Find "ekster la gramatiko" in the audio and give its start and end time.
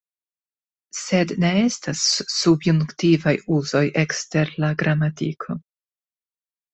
4.05-5.57